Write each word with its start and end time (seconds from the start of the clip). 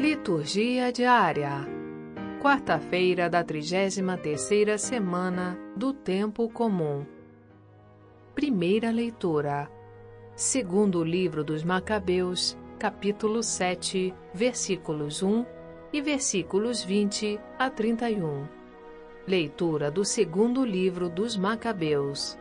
Liturgia 0.00 0.90
diária. 0.90 1.68
Quarta-feira 2.40 3.28
da 3.28 3.44
33ª 3.44 4.78
semana 4.78 5.58
do 5.76 5.92
tempo 5.92 6.48
comum. 6.48 7.04
Primeira 8.34 8.90
leitura. 8.90 9.70
Segundo 10.34 11.04
livro 11.04 11.44
dos 11.44 11.62
Macabeus, 11.62 12.56
capítulo 12.78 13.42
7, 13.42 14.14
versículos 14.32 15.22
1 15.22 15.44
e 15.92 16.00
versículos 16.00 16.82
20 16.82 17.38
a 17.58 17.68
31. 17.68 18.48
Leitura 19.28 19.90
do 19.90 20.02
segundo 20.02 20.64
livro 20.64 21.10
dos 21.10 21.36
Macabeus. 21.36 22.38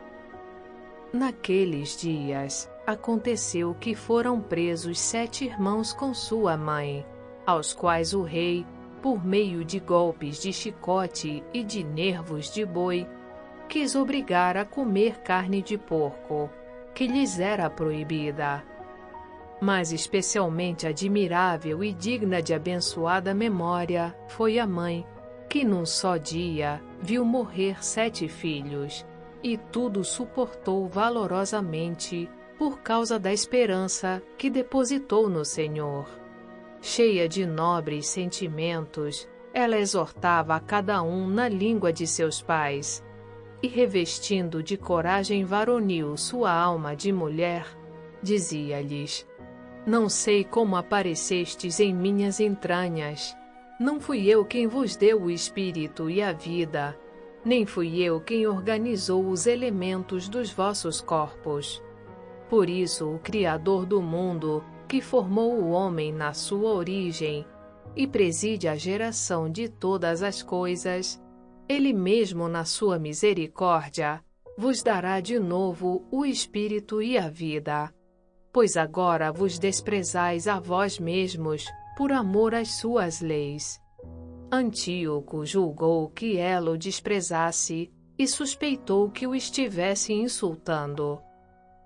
Naqueles 1.12 1.98
dias, 1.98 2.71
aconteceu 2.88 3.76
que 3.78 3.96
foram 3.96 4.39
presos 4.39 4.98
sete 4.98 5.44
irmãos 5.44 5.91
com 5.91 6.14
sua 6.14 6.55
mãe 6.55 7.05
aos 7.50 7.73
quais 7.73 8.13
o 8.13 8.21
rei, 8.21 8.66
por 9.02 9.26
meio 9.26 9.66
de 9.66 9.80
golpes 9.80 10.39
de 10.41 10.53
chicote 10.53 11.44
e 11.53 11.63
de 11.63 11.84
nervos 11.84 12.52
de 12.52 12.66
boi, 12.66 13.08
quis 13.67 13.95
obrigar 13.95 14.55
a 14.58 14.66
comer 14.66 15.22
carne 15.22 15.62
de 15.62 15.77
porco, 15.77 16.49
que 16.94 17.08
lhes 17.08 17.39
era 17.39 17.70
proibida. 17.70 18.63
Mas 19.62 19.91
especialmente 19.91 20.85
admirável 20.85 21.84
e 21.84 21.91
digna 21.91 22.41
de 22.41 22.53
abençoada 22.53 23.34
memória 23.34 24.16
foi 24.27 24.59
a 24.59 24.67
mãe, 24.67 25.05
que 25.50 25.63
num 25.63 25.86
só 25.86 26.17
dia 26.17 26.81
viu 27.02 27.25
morrer 27.25 27.84
sete 27.84 28.27
filhos, 28.27 29.05
e 29.41 29.58
tudo 29.58 30.03
suportou 30.03 30.88
valorosamente 30.88 32.30
por 32.58 32.81
causa 32.81 33.17
da 33.17 33.31
esperança 33.31 34.22
que 34.38 34.50
depositou 34.50 35.30
no 35.30 35.45
Senhor. 35.45 36.19
Cheia 36.81 37.27
de 37.27 37.45
nobres 37.45 38.07
sentimentos, 38.07 39.27
ela 39.53 39.77
exortava 39.77 40.55
a 40.55 40.59
cada 40.59 41.02
um 41.03 41.27
na 41.27 41.49
língua 41.49 41.91
de 41.91 42.08
seus 42.08 42.41
pais, 42.41 43.03
e 43.61 43.67
revestindo 43.67 44.63
de 44.63 44.77
coragem 44.77 45.44
varonil 45.44 46.16
sua 46.16 46.53
alma 46.53 46.95
de 46.95 47.11
mulher, 47.11 47.66
dizia-lhes: 48.23 49.27
Não 49.86 50.08
sei 50.08 50.45
como 50.45 50.77
aparecestes 50.77 51.80
em 51.80 51.94
minhas 51.94 52.39
entranhas. 52.39 53.36
Não 53.80 53.99
fui 53.99 54.27
eu 54.27 54.45
quem 54.45 54.67
vos 54.67 54.95
deu 54.95 55.23
o 55.23 55.31
espírito 55.31 56.09
e 56.09 56.21
a 56.21 56.33
vida, 56.33 56.97
nem 57.43 57.66
fui 57.66 58.02
eu 58.02 58.19
quem 58.19 58.45
organizou 58.45 59.27
os 59.27 59.47
elementos 59.47 60.27
dos 60.27 60.52
vossos 60.52 60.99
corpos. 60.99 61.81
Por 62.49 62.69
isso, 62.69 63.09
o 63.09 63.19
Criador 63.19 63.86
do 63.86 64.02
mundo 64.02 64.64
que 64.90 65.02
formou 65.02 65.54
o 65.54 65.70
homem 65.70 66.12
na 66.12 66.34
sua 66.34 66.73
origem 66.73 67.45
e 67.95 68.08
preside 68.08 68.68
a 68.68 68.76
geração 68.76 69.48
de 69.48 69.70
todas 69.70 70.23
as 70.23 70.42
coisas, 70.42 71.22
ele 71.68 71.94
mesmo, 71.94 72.50
na 72.50 72.66
sua 72.66 72.98
misericórdia, 72.98 74.20
vos 74.58 74.82
dará 74.82 75.20
de 75.20 75.38
novo 75.38 76.08
o 76.12 76.26
espírito 76.26 77.04
e 77.04 77.20
a 77.20 77.30
vida. 77.30 77.94
Pois 78.52 78.76
agora 78.76 79.32
vos 79.32 79.60
desprezais 79.60 80.48
a 80.48 80.60
vós 80.60 80.98
mesmos 80.98 81.66
por 81.95 82.12
amor 82.12 82.56
às 82.56 82.80
suas 82.80 83.22
leis. 83.22 83.80
Antíoco 84.52 85.45
julgou 85.45 86.10
que 86.10 86.38
ela 86.38 86.72
o 86.72 86.78
desprezasse 86.78 87.92
e 88.17 88.28
suspeitou 88.28 89.12
que 89.12 89.28
o 89.28 89.36
estivesse 89.36 90.14
insultando 90.14 91.22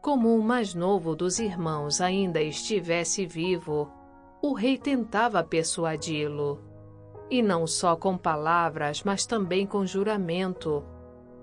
como 0.04 0.36
o 0.36 0.44
mais 0.44 0.76
novo 0.76 1.16
dos 1.16 1.40
irmãos 1.40 2.02
ainda 2.02 2.42
estivesse 2.42 3.26
vivo, 3.26 3.90
o 4.42 4.52
rei 4.52 4.78
tentava 4.78 5.42
persuadi-lo. 5.42 6.59
E 7.32 7.42
não 7.42 7.66
só 7.66 7.96
com 7.96 8.18
palavras, 8.18 9.02
mas 9.02 9.26
também 9.26 9.66
com 9.66 9.86
juramento. 9.86 10.84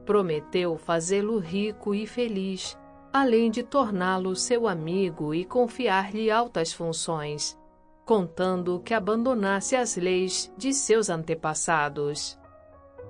Prometeu 0.04 0.76
fazê-lo 0.76 1.38
rico 1.38 1.94
e 1.94 2.06
feliz, 2.06 2.78
além 3.10 3.50
de 3.50 3.62
torná-lo 3.62 4.36
seu 4.36 4.68
amigo 4.68 5.34
e 5.34 5.42
confiar-lhe 5.42 6.30
altas 6.30 6.70
funções, 6.70 7.58
contando 8.04 8.78
que 8.80 8.92
abandonasse 8.92 9.74
as 9.74 9.96
leis 9.96 10.52
de 10.58 10.74
seus 10.74 11.08
antepassados. 11.08 12.38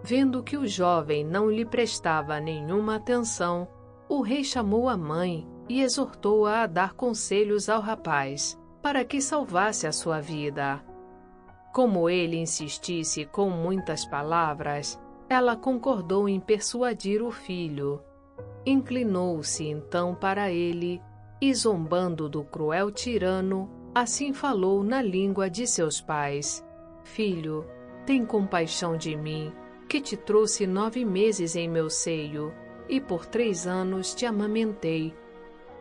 Vendo 0.00 0.44
que 0.44 0.56
o 0.56 0.64
jovem 0.64 1.24
não 1.24 1.50
lhe 1.50 1.64
prestava 1.64 2.38
nenhuma 2.38 2.94
atenção, 2.94 3.66
o 4.10 4.22
rei 4.22 4.42
chamou 4.42 4.88
a 4.88 4.96
mãe 4.96 5.46
e 5.68 5.80
exortou-a 5.80 6.64
a 6.64 6.66
dar 6.66 6.94
conselhos 6.94 7.68
ao 7.68 7.80
rapaz, 7.80 8.60
para 8.82 9.04
que 9.04 9.20
salvasse 9.20 9.86
a 9.86 9.92
sua 9.92 10.20
vida. 10.20 10.84
Como 11.72 12.10
ele 12.10 12.36
insistisse 12.36 13.24
com 13.24 13.48
muitas 13.48 14.04
palavras, 14.04 15.00
ela 15.28 15.54
concordou 15.54 16.28
em 16.28 16.40
persuadir 16.40 17.22
o 17.22 17.30
filho. 17.30 18.02
Inclinou-se 18.66 19.64
então 19.64 20.12
para 20.12 20.50
ele 20.50 21.00
e, 21.40 21.54
zombando 21.54 22.28
do 22.28 22.42
cruel 22.42 22.90
tirano, 22.90 23.70
assim 23.94 24.32
falou 24.32 24.82
na 24.82 25.00
língua 25.00 25.48
de 25.48 25.68
seus 25.68 26.00
pais: 26.00 26.66
Filho, 27.04 27.64
tem 28.04 28.26
compaixão 28.26 28.96
de 28.96 29.16
mim, 29.16 29.52
que 29.88 30.00
te 30.00 30.16
trouxe 30.16 30.66
nove 30.66 31.04
meses 31.04 31.54
em 31.54 31.68
meu 31.68 31.88
seio 31.88 32.52
e 32.90 33.00
por 33.00 33.24
três 33.24 33.68
anos 33.68 34.12
te 34.12 34.26
amamentei, 34.26 35.14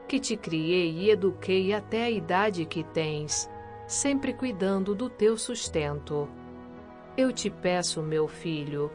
que 0.07 0.19
te 0.19 0.37
criei 0.37 0.91
e 0.91 1.09
eduquei 1.09 1.73
até 1.73 2.03
a 2.03 2.09
idade 2.09 2.65
que 2.65 2.83
tens, 2.83 3.49
sempre 3.87 4.31
cuidando 4.31 4.93
do 4.93 5.09
teu 5.09 5.35
sustento. 5.35 6.29
Eu 7.17 7.33
te 7.33 7.49
peço, 7.49 8.03
meu 8.03 8.27
filho, 8.27 8.91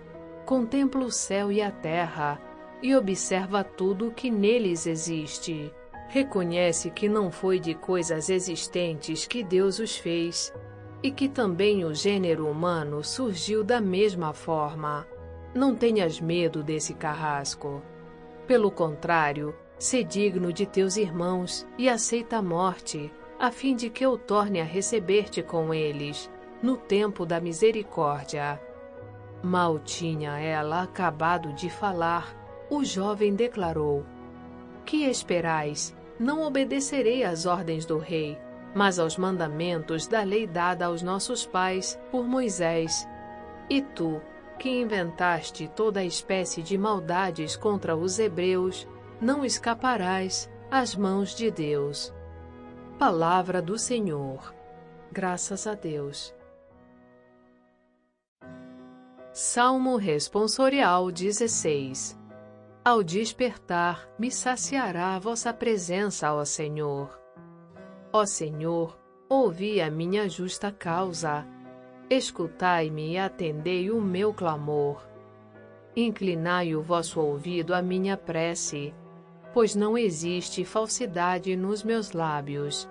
contempla 0.47 1.05
o 1.05 1.11
céu 1.11 1.51
e 1.51 1.61
a 1.61 1.73
terra 1.73 2.41
e 2.81 2.95
observa 2.95 3.65
tudo 3.65 4.09
o 4.09 4.13
que 4.13 4.31
neles 4.31 4.87
existe. 4.87 5.75
Reconhece 6.09 6.91
que 6.91 7.09
não 7.09 7.33
foi 7.33 7.59
de 7.59 7.75
coisas 7.75 8.29
existentes 8.29 9.27
que 9.27 9.43
Deus 9.43 9.81
os 9.81 9.97
fez, 9.97 10.55
e 11.03 11.11
que 11.11 11.29
também 11.29 11.85
o 11.85 11.93
gênero 11.93 12.49
humano 12.49 13.03
surgiu 13.03 13.65
da 13.65 13.81
mesma 13.81 14.33
forma. 14.33 15.07
Não 15.53 15.75
tenhas 15.75 16.21
medo 16.21 16.63
desse 16.63 16.95
carrasco. 16.95 17.83
Pelo 18.47 18.71
contrário, 18.71 19.55
sê 19.79 20.05
digno 20.05 20.53
de 20.53 20.67
teus 20.67 20.97
irmãos 20.97 21.67
e 21.79 21.89
aceita 21.89 22.39
a 22.39 22.43
morte, 22.43 23.13
a 23.39 23.51
fim 23.51 23.75
de 23.75 23.89
que 23.89 24.05
eu 24.05 24.19
torne 24.19 24.61
a 24.61 24.65
receber-te 24.65 25.43
com 25.43 25.73
eles, 25.73 26.31
no 26.63 26.77
tempo 26.77 27.25
da 27.25 27.41
misericórdia. 27.41 28.61
Mal 29.43 29.79
tinha 29.79 30.39
ela 30.39 30.83
acabado 30.83 31.53
de 31.53 31.69
falar, 31.71 32.35
o 32.71 32.85
jovem 32.85 33.35
declarou: 33.35 34.05
Que 34.85 35.05
esperais? 35.05 35.95
Não 36.19 36.43
obedecerei 36.43 37.25
às 37.25 37.45
ordens 37.45 37.85
do 37.85 37.99
rei, 37.99 38.39
mas 38.75 38.99
aos 38.99 39.17
mandamentos 39.17 40.07
da 40.07 40.23
lei 40.23 40.47
dada 40.47 40.87
aos 40.87 41.03
nossos 41.03 41.45
pais 41.45 41.99
por 42.11 42.25
Moisés. 42.25 43.07
E 43.69 43.83
tu, 43.83 44.21
que 44.59 44.69
inventaste 44.69 45.69
toda 45.69 46.05
espécie 46.05 46.63
de 46.63 46.79
maldades 46.79 47.57
contra 47.57 47.97
os 47.97 48.19
hebreus, 48.19 48.87
não 49.21 49.45
escaparás 49.45 50.51
às 50.71 50.95
mãos 50.95 51.35
de 51.35 51.51
Deus. 51.51 52.13
Palavra 52.99 53.61
do 53.61 53.79
Senhor. 53.79 54.55
Graças 55.13 55.67
a 55.67 55.75
Deus. 55.75 56.35
Salmo 59.33 59.97
Responsorial 59.97 61.11
16 61.11 62.19
Ao 62.85 63.03
despertar, 63.03 64.09
me 64.19 64.31
saciará 64.31 65.17
a 65.17 65.19
vossa 65.19 65.53
presença, 65.53 66.33
ó 66.33 66.45
Senhor. 66.45 67.21
Ó 68.13 68.25
Senhor, 68.25 68.99
ouvi 69.29 69.81
a 69.81 69.91
minha 69.91 70.29
justa 70.29 70.71
causa 70.71 71.45
Escutai-me 72.11 73.13
e 73.13 73.19
atendei 73.19 73.91
o 73.91 73.99
meu 73.99 74.33
clamor. 74.35 75.03
Inclinai 75.97 76.75
o 76.75 76.83
vosso 76.83 77.19
ouvido 77.19 77.75
à 77.75 77.81
minha 77.81 78.15
prece, 78.15 78.95
pois 79.55 79.75
não 79.75 79.97
existe 79.97 80.67
falsidade 80.67 81.57
nos 81.57 81.83
meus 81.83 82.13
lábios. 82.13 82.87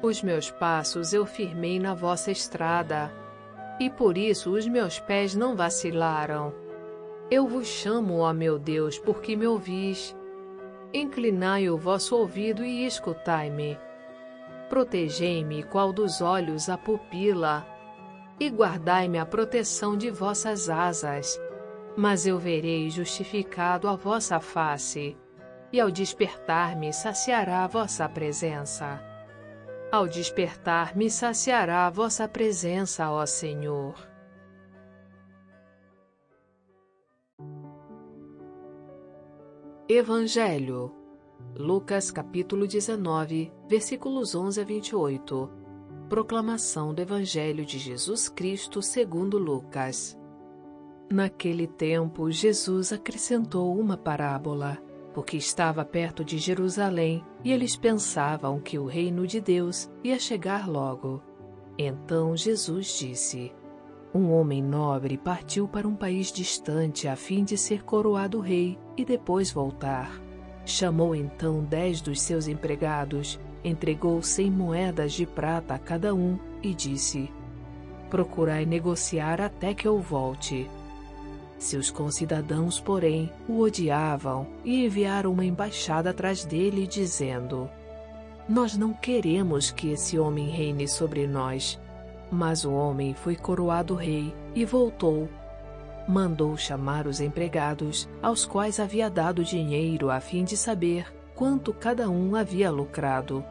Os 0.00 0.22
meus 0.22 0.52
passos 0.52 1.12
eu 1.12 1.26
firmei 1.26 1.80
na 1.80 1.94
vossa 1.94 2.30
estrada, 2.30 3.12
e 3.80 3.90
por 3.90 4.16
isso 4.16 4.52
os 4.52 4.68
meus 4.68 5.00
pés 5.00 5.34
não 5.34 5.56
vacilaram. 5.56 6.54
Eu 7.28 7.48
vos 7.48 7.66
chamo, 7.66 8.18
ó 8.18 8.32
meu 8.32 8.56
Deus, 8.56 8.98
porque 9.00 9.34
me 9.34 9.48
ouvis. 9.48 10.16
Inclinai 10.94 11.68
o 11.68 11.76
vosso 11.76 12.16
ouvido 12.16 12.64
e 12.64 12.86
escutai-me. 12.86 13.76
Protegei-me 14.68 15.64
qual 15.64 15.92
dos 15.92 16.20
olhos 16.20 16.68
a 16.68 16.78
pupila 16.78 17.66
e 18.40 18.48
guardai-me 18.48 19.18
a 19.18 19.26
proteção 19.26 19.96
de 19.96 20.10
vossas 20.10 20.68
asas. 20.68 21.40
Mas 21.96 22.26
eu 22.26 22.38
verei 22.38 22.88
justificado 22.90 23.88
a 23.88 23.96
vossa 23.96 24.38
face, 24.38 25.16
e 25.72 25.80
ao 25.80 25.90
despertar-me 25.90 26.92
saciará 26.92 27.64
a 27.64 27.66
vossa 27.66 28.08
presença. 28.08 29.02
Ao 29.90 30.06
despertar, 30.06 30.96
me 30.96 31.10
saciará 31.10 31.86
a 31.86 31.90
vossa 31.90 32.28
presença, 32.28 33.10
ó 33.10 33.24
Senhor. 33.26 33.94
Evangelho 39.88 40.94
Lucas 41.56 42.10
capítulo 42.10 42.66
19, 42.66 43.52
versículos 43.68 44.34
11 44.34 44.60
a 44.60 44.64
28. 44.64 45.57
Proclamação 46.08 46.94
do 46.94 47.02
Evangelho 47.02 47.66
de 47.66 47.78
Jesus 47.78 48.30
Cristo 48.30 48.80
segundo 48.80 49.36
Lucas. 49.36 50.18
Naquele 51.10 51.66
tempo, 51.66 52.30
Jesus 52.30 52.94
acrescentou 52.94 53.78
uma 53.78 53.94
parábola, 53.94 54.78
porque 55.12 55.36
estava 55.36 55.84
perto 55.84 56.24
de 56.24 56.38
Jerusalém 56.38 57.22
e 57.44 57.52
eles 57.52 57.76
pensavam 57.76 58.58
que 58.58 58.78
o 58.78 58.86
reino 58.86 59.26
de 59.26 59.38
Deus 59.38 59.90
ia 60.02 60.18
chegar 60.18 60.66
logo. 60.66 61.22
Então 61.76 62.34
Jesus 62.34 62.98
disse: 62.98 63.52
Um 64.14 64.32
homem 64.32 64.62
nobre 64.62 65.18
partiu 65.18 65.68
para 65.68 65.86
um 65.86 65.94
país 65.94 66.32
distante 66.32 67.06
a 67.06 67.16
fim 67.16 67.44
de 67.44 67.58
ser 67.58 67.84
coroado 67.84 68.40
rei 68.40 68.78
e 68.96 69.04
depois 69.04 69.52
voltar. 69.52 70.27
Chamou 70.68 71.14
então 71.14 71.64
dez 71.64 72.02
dos 72.02 72.20
seus 72.20 72.46
empregados, 72.46 73.40
entregou 73.64 74.20
cem 74.20 74.50
moedas 74.50 75.14
de 75.14 75.24
prata 75.24 75.72
a 75.72 75.78
cada 75.78 76.14
um 76.14 76.38
e 76.62 76.74
disse: 76.74 77.32
Procurai 78.10 78.66
negociar 78.66 79.40
até 79.40 79.72
que 79.72 79.88
eu 79.88 79.98
volte. 79.98 80.68
Seus 81.58 81.90
concidadãos, 81.90 82.78
porém, 82.78 83.32
o 83.48 83.60
odiavam 83.60 84.46
e 84.62 84.84
enviaram 84.84 85.32
uma 85.32 85.44
embaixada 85.44 86.10
atrás 86.10 86.44
dele, 86.44 86.86
dizendo: 86.86 87.70
Nós 88.46 88.76
não 88.76 88.92
queremos 88.92 89.70
que 89.70 89.92
esse 89.92 90.18
homem 90.18 90.50
reine 90.50 90.86
sobre 90.86 91.26
nós. 91.26 91.80
Mas 92.30 92.66
o 92.66 92.74
homem 92.74 93.14
foi 93.14 93.36
coroado 93.36 93.94
rei 93.94 94.34
e 94.54 94.66
voltou 94.66 95.30
mandou 96.08 96.56
chamar 96.56 97.06
os 97.06 97.20
empregados, 97.20 98.08
aos 98.22 98.46
quais 98.46 98.80
havia 98.80 99.10
dado 99.10 99.44
dinheiro 99.44 100.10
a 100.10 100.18
fim 100.20 100.42
de 100.42 100.56
saber 100.56 101.12
quanto 101.34 101.74
cada 101.74 102.08
um 102.08 102.34
havia 102.34 102.70
lucrado. 102.70 103.44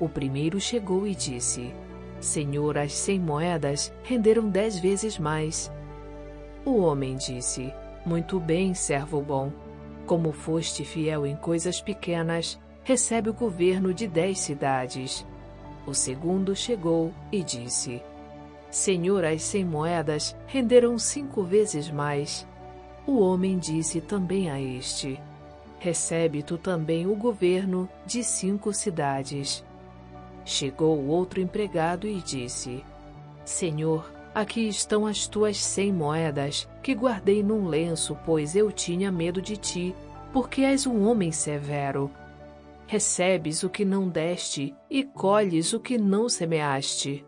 O 0.00 0.08
primeiro 0.08 0.58
chegou 0.58 1.06
e 1.06 1.14
disse: 1.14 1.74
Senhor, 2.18 2.78
as 2.78 2.94
cem 2.94 3.20
moedas 3.20 3.92
renderam 4.02 4.48
dez 4.48 4.78
vezes 4.78 5.18
mais. 5.18 5.70
O 6.64 6.78
homem 6.78 7.16
disse: 7.16 7.72
Muito 8.06 8.40
bem, 8.40 8.72
servo 8.72 9.20
bom. 9.20 9.52
Como 10.06 10.32
foste 10.32 10.84
fiel 10.84 11.26
em 11.26 11.36
coisas 11.36 11.80
pequenas, 11.80 12.58
recebe 12.82 13.28
o 13.28 13.34
governo 13.34 13.92
de 13.92 14.08
dez 14.08 14.40
cidades. 14.40 15.24
O 15.86 15.92
segundo 15.92 16.56
chegou 16.56 17.12
e 17.30 17.42
disse: 17.42 18.02
Senhor, 18.74 19.24
as 19.24 19.40
cem 19.44 19.64
moedas 19.64 20.34
renderam 20.48 20.98
cinco 20.98 21.44
vezes 21.44 21.88
mais. 21.88 22.44
O 23.06 23.20
homem 23.20 23.56
disse 23.56 24.00
também 24.00 24.50
a 24.50 24.60
este: 24.60 25.20
Recebe 25.78 26.42
tu 26.42 26.58
também 26.58 27.06
o 27.06 27.14
governo 27.14 27.88
de 28.04 28.24
cinco 28.24 28.72
cidades. 28.72 29.64
Chegou 30.44 30.98
o 30.98 31.06
outro 31.06 31.40
empregado 31.40 32.08
e 32.08 32.20
disse: 32.20 32.84
Senhor, 33.44 34.12
aqui 34.34 34.66
estão 34.66 35.06
as 35.06 35.28
tuas 35.28 35.56
cem 35.56 35.92
moedas, 35.92 36.68
que 36.82 36.96
guardei 36.96 37.44
num 37.44 37.68
lenço, 37.68 38.18
pois 38.26 38.56
eu 38.56 38.72
tinha 38.72 39.12
medo 39.12 39.40
de 39.40 39.56
ti, 39.56 39.94
porque 40.32 40.62
és 40.62 40.84
um 40.84 41.06
homem 41.06 41.30
severo. 41.30 42.10
Recebes 42.88 43.62
o 43.62 43.70
que 43.70 43.84
não 43.84 44.08
deste 44.08 44.74
e 44.90 45.04
colhes 45.04 45.72
o 45.72 45.78
que 45.78 45.96
não 45.96 46.28
semeaste. 46.28 47.24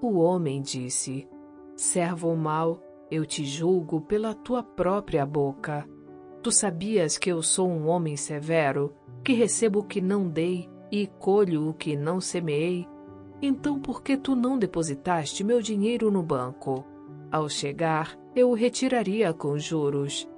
O 0.00 0.18
homem 0.18 0.60
disse: 0.60 1.28
Servo 1.74 2.34
mau, 2.36 2.82
eu 3.10 3.24
te 3.24 3.44
julgo 3.44 4.00
pela 4.00 4.34
tua 4.34 4.62
própria 4.62 5.24
boca. 5.24 5.88
Tu 6.42 6.52
sabias 6.52 7.16
que 7.18 7.30
eu 7.30 7.42
sou 7.42 7.68
um 7.68 7.86
homem 7.88 8.16
severo, 8.16 8.94
que 9.24 9.32
recebo 9.32 9.80
o 9.80 9.84
que 9.84 10.00
não 10.00 10.28
dei 10.28 10.68
e 10.90 11.06
colho 11.06 11.68
o 11.68 11.74
que 11.74 11.96
não 11.96 12.20
semeei? 12.20 12.86
Então 13.40 13.80
por 13.80 14.02
que 14.02 14.16
tu 14.16 14.34
não 14.34 14.58
depositaste 14.58 15.42
meu 15.44 15.60
dinheiro 15.60 16.10
no 16.10 16.22
banco? 16.22 16.84
Ao 17.30 17.48
chegar, 17.48 18.18
eu 18.34 18.50
o 18.50 18.54
retiraria 18.54 19.32
com 19.32 19.58
juros. 19.58 20.28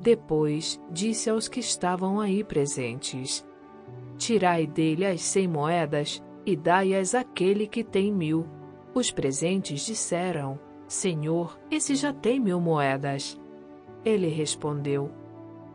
Depois 0.00 0.80
disse 0.90 1.28
aos 1.30 1.48
que 1.48 1.60
estavam 1.60 2.20
aí 2.20 2.44
presentes: 2.44 3.46
Tirai 4.16 4.66
dele 4.66 5.04
as 5.04 5.22
cem 5.22 5.48
moedas 5.48 6.22
e 6.44 6.56
dai-as 6.56 7.14
àquele 7.14 7.66
que 7.66 7.82
tem 7.82 8.12
mil. 8.12 8.46
Os 8.96 9.10
presentes 9.10 9.84
disseram: 9.84 10.58
Senhor, 10.88 11.58
esse 11.70 11.94
já 11.94 12.14
tem 12.14 12.40
mil 12.40 12.58
moedas. 12.58 13.38
Ele 14.02 14.26
respondeu: 14.28 15.10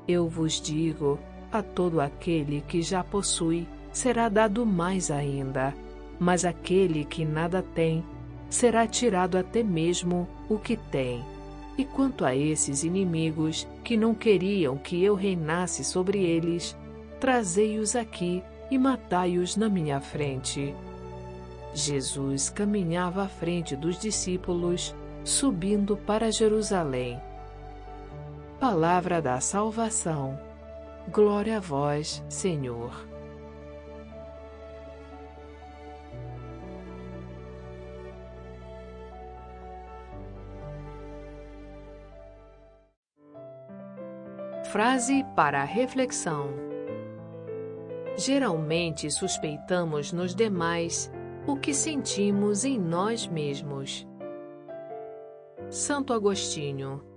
Eu 0.07 0.27
vos 0.27 0.59
digo: 0.59 1.19
a 1.51 1.62
todo 1.62 2.01
aquele 2.01 2.62
que 2.62 2.81
já 2.81 3.03
possui 3.03 3.68
será 3.91 4.27
dado 4.27 4.65
mais 4.65 5.12
ainda, 5.12 5.71
mas 6.19 6.44
aquele 6.44 7.06
que 7.06 7.23
nada 7.23 7.62
tem 7.62 8.03
será 8.50 8.88
tirado 8.88 9.38
até 9.38 9.62
mesmo 9.62 10.27
o 10.50 10.57
que 10.57 10.75
tem. 10.75 11.24
E 11.77 11.85
quanto 11.85 12.25
a 12.25 12.35
esses 12.35 12.83
inimigos 12.83 13.67
que 13.83 13.95
não 13.95 14.15
queriam 14.15 14.79
que 14.79 15.03
eu 15.03 15.13
reinasse 15.13 15.83
sobre 15.83 16.24
eles, 16.24 16.75
trazei-os 17.19 17.95
aqui 17.95 18.41
e 18.71 18.79
matai-os 18.79 19.56
na 19.56 19.69
minha 19.69 20.01
frente. 20.01 20.74
Jesus 21.73 22.50
caminhava 22.50 23.23
à 23.23 23.27
frente 23.27 23.75
dos 23.75 23.97
discípulos, 23.97 24.95
subindo 25.23 25.95
para 25.95 26.31
Jerusalém. 26.31 27.21
Palavra 28.59 29.21
da 29.21 29.39
salvação. 29.39 30.39
Glória 31.09 31.57
a 31.57 31.59
vós, 31.59 32.23
Senhor. 32.29 32.91
Frase 44.71 45.25
para 45.35 45.63
reflexão. 45.63 46.50
Geralmente 48.15 49.09
suspeitamos 49.09 50.13
nos 50.13 50.35
demais 50.35 51.12
o 51.47 51.55
que 51.55 51.73
sentimos 51.73 52.63
em 52.63 52.79
nós 52.79 53.27
mesmos. 53.27 54.07
Santo 55.69 56.13
Agostinho 56.13 57.11